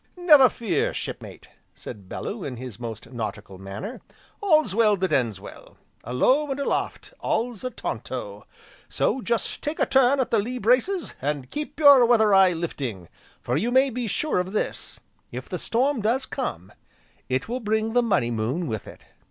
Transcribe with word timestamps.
"Never 0.17 0.49
fear, 0.49 0.95
Shipmate!" 0.95 1.49
said 1.75 2.09
Bellew 2.09 2.43
in 2.43 2.57
his 2.57 2.79
most 2.79 3.11
nautical 3.13 3.59
manner, 3.59 4.01
"'all's 4.41 4.73
well 4.73 4.97
that 4.97 5.13
ends 5.13 5.39
well,' 5.39 5.77
a 6.03 6.11
low, 6.11 6.49
and 6.49 6.59
aloft 6.59 7.13
all's 7.19 7.63
a 7.63 7.69
taunto. 7.69 8.47
So 8.89 9.21
just 9.21 9.61
take 9.61 9.77
a 9.79 9.85
turn 9.85 10.19
at 10.19 10.31
the 10.31 10.39
lee 10.39 10.57
braces, 10.57 11.13
and 11.21 11.51
keep 11.51 11.79
your 11.79 12.03
weather 12.07 12.33
eye 12.33 12.53
lifting, 12.53 13.09
for 13.41 13.55
you 13.55 13.69
may 13.69 13.91
be 13.91 14.07
sure 14.07 14.39
of 14.39 14.53
this, 14.53 14.99
if 15.31 15.47
the 15.47 15.59
storm 15.59 16.01
does 16.01 16.25
come, 16.25 16.73
it 17.29 17.47
will 17.47 17.59
bring 17.59 17.93
the 17.93 18.01
Money 18.01 18.31
Moon 18.31 18.65
with 18.65 18.87
it." 18.87 19.03